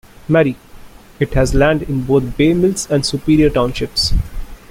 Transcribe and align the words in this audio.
Marie; 0.27 0.55
it 1.19 1.35
has 1.35 1.53
land 1.53 1.83
in 1.83 2.01
both 2.01 2.35
Bay 2.35 2.55
Mills 2.55 2.89
and 2.89 3.05
Superior 3.05 3.51
townships. 3.51 4.13